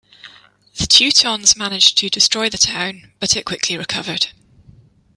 [0.77, 4.29] The Teutons managed to destroy the town, but it quickly recovered.